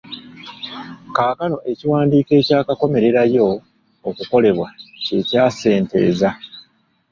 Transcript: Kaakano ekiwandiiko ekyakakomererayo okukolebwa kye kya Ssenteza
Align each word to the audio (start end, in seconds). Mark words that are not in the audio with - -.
Kaakano 1.15 1.57
ekiwandiiko 1.71 2.31
ekyakakomererayo 2.41 3.47
okukolebwa 4.09 4.67
kye 5.03 5.19
kya 5.29 5.43
Ssenteza 5.51 6.29